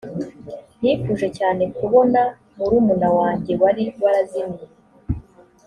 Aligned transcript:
nifuje 0.81 1.27
cyane 1.37 1.63
kubona 1.77 2.21
murumuna 2.57 3.09
wanjye 3.17 3.51
wari 3.61 3.85
warazimiye 4.03 4.65